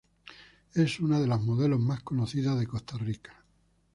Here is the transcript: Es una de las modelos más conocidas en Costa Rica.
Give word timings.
Es 0.73 0.99
una 0.99 1.19
de 1.19 1.27
las 1.27 1.41
modelos 1.43 1.79
más 1.79 2.01
conocidas 2.01 2.59
en 2.59 2.65
Costa 2.67 2.97
Rica. 2.97 3.45